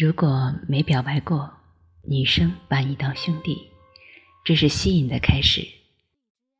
[0.00, 1.52] 如果没表白过，
[2.08, 3.68] 女生把你当兄弟，
[4.44, 5.62] 这是吸引的开始；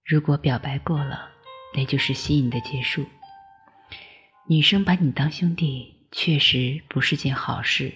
[0.05, 1.31] 如果表白过了，
[1.73, 3.07] 那就是吸引的结束。
[4.49, 7.93] 女生把你当兄弟，确实不是件好事，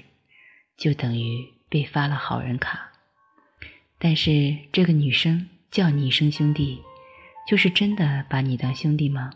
[0.78, 2.92] 就等于被发了好人卡。
[3.98, 6.80] 但是这个女生叫你一声兄弟，
[7.48, 9.32] 就是真的把你当兄弟吗？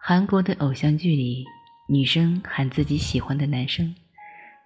[0.00, 1.44] 韩国的偶像剧里，
[1.90, 3.94] 女生喊自己喜欢的男生。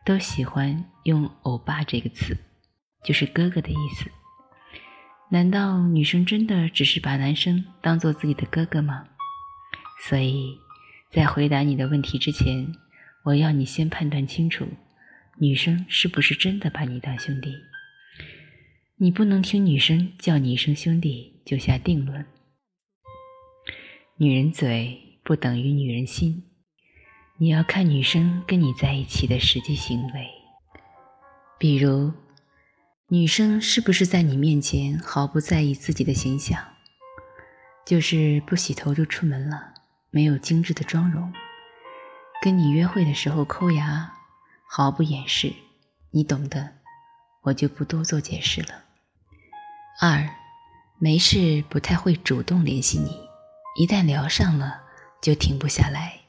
[0.05, 2.37] 都喜欢用“欧巴”这个词，
[3.05, 4.11] 就是哥哥的意思。
[5.31, 9.09] 难道女生真的只是把男生当做自己的哥哥吗？
[10.07, 10.59] 所以
[11.11, 12.75] 在回答你的问题之前，
[13.25, 14.67] 我要你先判断清楚，
[15.39, 17.55] 女生是不是真的把你当兄弟。
[18.97, 22.27] 你不能听女生叫你一声兄弟就下定论。
[24.17, 26.52] 女人嘴不等于女人心。
[27.43, 30.31] 你要看女生跟你在一起的实际行为，
[31.59, 32.13] 比如，
[33.09, 36.57] 女生是不是在你面前毫不在意自己的形象，
[37.85, 39.75] 就是不洗头就出门了，
[40.11, 41.33] 没有精致的妆容，
[42.41, 44.15] 跟你约会的时候抠牙，
[44.69, 45.53] 毫不掩饰，
[46.13, 46.75] 你懂的，
[47.43, 48.85] 我就不多做解释了。
[50.01, 50.31] 二，
[51.01, 53.19] 没事不太会主动联系你，
[53.81, 54.81] 一旦聊上了
[55.21, 56.22] 就停不下来。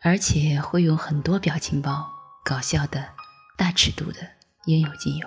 [0.00, 2.08] 而且会用很多表情包，
[2.44, 3.08] 搞笑的、
[3.56, 4.20] 大尺度的，
[4.66, 5.26] 应有尽有。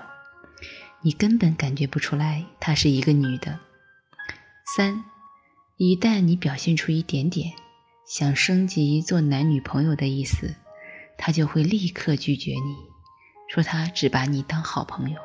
[1.02, 3.60] 你根本感觉不出来她是一个女的。
[4.76, 5.04] 三，
[5.78, 7.52] 一旦你表现出一点点
[8.08, 10.56] 想升级做男女朋友的意思，
[11.18, 12.76] 她就会立刻拒绝你，
[13.50, 15.20] 说她只把你当好朋友。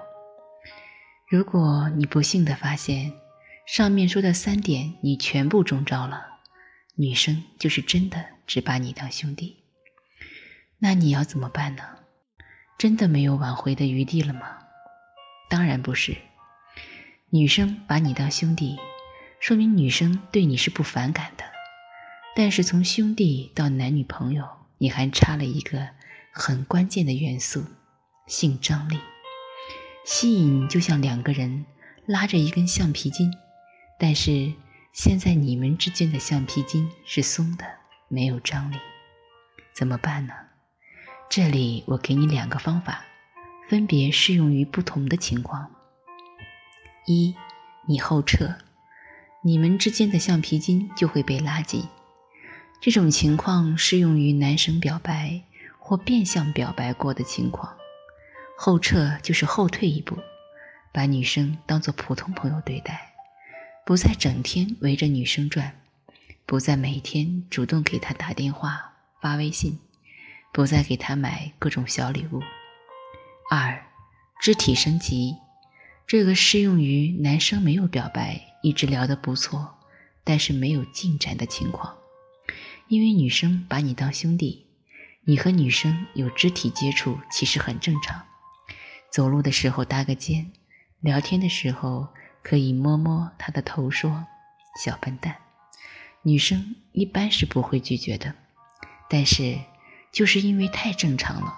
[1.29, 3.13] 如果你不幸的发现
[3.67, 6.25] 上面说的三点你全部中招了，
[6.97, 8.36] 女生就是真的。
[8.47, 9.65] 只把你当兄弟，
[10.79, 11.83] 那你要怎么办呢？
[12.79, 14.59] 真的没有挽回的余地了吗？
[15.49, 16.17] 当然不是。
[17.31, 18.77] 女生把你当兄弟，
[19.41, 21.45] 说明女生对你是不反感的。
[22.37, 24.47] 但是从兄弟到男女朋友，
[24.79, 25.89] 你还差了一个
[26.33, 27.65] 很关键的元素——
[28.29, 29.01] 性张力。
[30.05, 31.67] 吸引就像两个人
[32.07, 33.33] 拉着一根橡皮筋，
[33.99, 34.53] 但是
[34.93, 37.65] 现在你们之间的橡皮筋是松的。
[38.09, 38.77] 没有张力，
[39.75, 40.33] 怎么办呢？
[41.29, 43.05] 这里我给你两个方法，
[43.69, 45.71] 分别适用于不同的情况。
[47.07, 47.35] 一，
[47.89, 48.55] 你后撤，
[49.43, 51.85] 你们之间的橡皮筋就会被拉紧。
[52.81, 55.43] 这种情况适用于男生表白
[55.79, 57.77] 或变相表白过的情况。
[58.57, 60.17] 后撤就是后退一步，
[60.93, 63.15] 把女生当做普通朋友对待，
[63.85, 65.75] 不再整天围着女生转。
[66.47, 69.81] 不再每天主动给他打电话、发微信，
[70.53, 72.41] 不再给他买各种小礼物。
[73.51, 73.85] 二，
[74.41, 75.35] 肢体升级，
[76.07, 79.75] 这个适用于男生没有表白，一直聊得不错，
[80.23, 81.97] 但是没有进展的情况。
[82.87, 84.69] 因为女生把你当兄弟，
[85.25, 88.25] 你和女生有肢体接触其实很正常。
[89.11, 90.53] 走路的时候搭个肩，
[91.01, 92.07] 聊天的时候
[92.45, 94.25] 可以摸摸她的头，说
[94.81, 95.35] ：“小笨蛋。”
[96.27, 98.35] 女生一般是不会拒绝的，
[99.09, 99.57] 但是
[100.11, 101.55] 就是因为太正常了，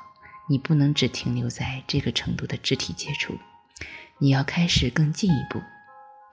[0.47, 3.39] 你不能只停留在这个程度的肢体接触，
[4.19, 5.63] 你要开始更进一步，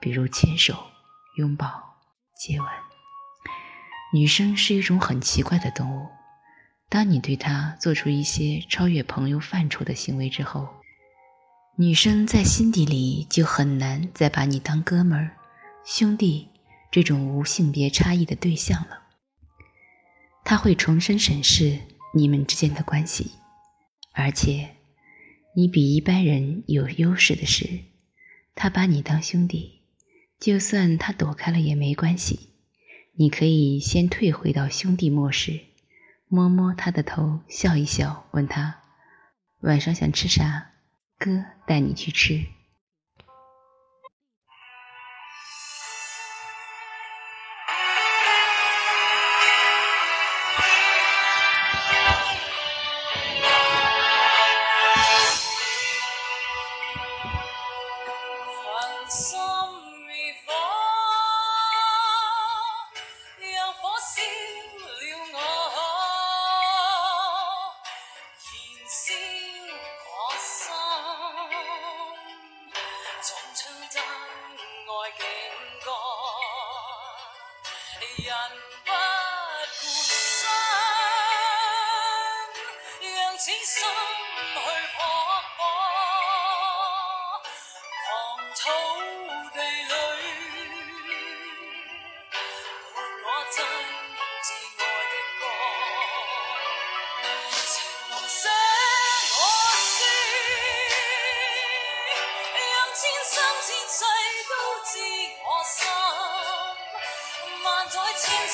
[0.02, 0.76] 比如牵手、
[1.38, 1.66] 拥抱、
[2.38, 2.68] 接吻。
[4.12, 6.06] 女生是一种很奇怪的动物，
[6.90, 10.68] 当你对她做出一些超越朋友范畴的行为之后，
[11.78, 15.38] 女生在心底里就很难再把你当哥们儿、
[15.86, 16.50] 兄弟。
[16.90, 19.02] 这种无性别差异的对象了，
[20.44, 21.78] 他会重新审视
[22.14, 23.32] 你们之间的关系，
[24.12, 24.76] 而且
[25.54, 27.80] 你比一般人有优势的是，
[28.54, 29.82] 他把你当兄弟，
[30.38, 32.50] 就算他躲开了也没关系，
[33.14, 35.60] 你可以先退回到兄弟模式，
[36.28, 38.82] 摸摸他的头，笑一笑，问他
[39.60, 40.72] 晚上想吃啥，
[41.18, 42.46] 哥带你去吃。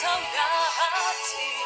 [0.02, 1.61] 偷也刻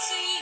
[0.00, 0.33] 世都自